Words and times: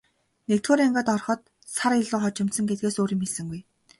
Нэгдүгээр 0.49 0.81
ангид 0.85 1.07
ороход 1.15 1.41
сар 1.75 1.93
илүү 2.01 2.19
хожимдсон 2.21 2.65
гэдгээс 2.67 2.97
өөр 2.99 3.13
юм 3.15 3.21
хэлсэнгүй. 3.23 3.61